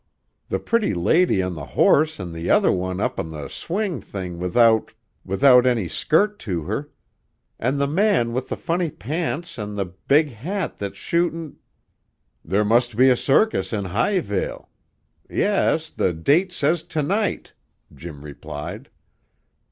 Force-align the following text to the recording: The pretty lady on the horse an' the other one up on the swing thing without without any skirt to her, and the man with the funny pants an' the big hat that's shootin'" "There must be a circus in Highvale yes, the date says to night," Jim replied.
The 0.49 0.57
pretty 0.57 0.95
lady 0.95 1.43
on 1.43 1.53
the 1.53 1.63
horse 1.77 2.19
an' 2.19 2.31
the 2.33 2.49
other 2.49 2.71
one 2.71 2.99
up 2.99 3.19
on 3.19 3.29
the 3.29 3.47
swing 3.49 4.01
thing 4.01 4.39
without 4.39 4.95
without 5.23 5.67
any 5.67 5.87
skirt 5.87 6.39
to 6.39 6.63
her, 6.63 6.89
and 7.59 7.79
the 7.79 7.85
man 7.85 8.33
with 8.33 8.49
the 8.49 8.57
funny 8.57 8.89
pants 8.89 9.59
an' 9.59 9.75
the 9.75 9.85
big 9.85 10.31
hat 10.31 10.79
that's 10.79 10.97
shootin'" 10.97 11.57
"There 12.43 12.65
must 12.65 12.97
be 12.97 13.09
a 13.11 13.15
circus 13.15 13.71
in 13.71 13.85
Highvale 13.85 14.69
yes, 15.29 15.91
the 15.91 16.13
date 16.13 16.51
says 16.51 16.81
to 16.81 17.03
night," 17.03 17.53
Jim 17.93 18.23
replied. 18.23 18.89